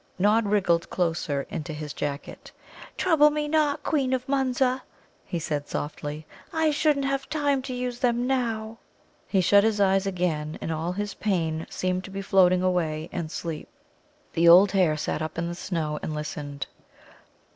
[0.17, 2.51] Nod wriggled closer into his jacket.
[2.97, 4.81] "Trouble not, Queen of Munza,"
[5.25, 6.25] he said softly.
[6.51, 8.79] "I shouldn't have time to use them now."
[9.27, 13.29] He shut his eyes again, and all his pain seemed to be floating away in
[13.29, 13.69] sleep.
[14.33, 16.65] The old hare sat up in the snow and listened.